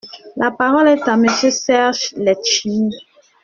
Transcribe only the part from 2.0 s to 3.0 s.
Letchimy.